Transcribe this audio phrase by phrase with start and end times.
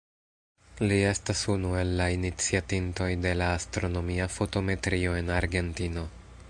[0.83, 6.11] Li estas unu el la iniciatintoj de la astronomia fotometrio en Argentino.